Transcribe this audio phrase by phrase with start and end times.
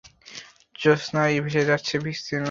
[0.75, 2.39] জোছনায় ভেসে যাচ্ছে বিস্তীর্ণ প্রান্তর।